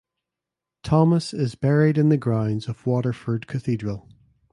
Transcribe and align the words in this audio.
Thomas 0.81 1.31
is 1.31 1.53
buried 1.53 1.95
in 1.95 2.09
the 2.09 2.17
grounds 2.17 2.67
of 2.67 2.87
Waterford 2.87 3.45
Cathedral. 3.45 4.09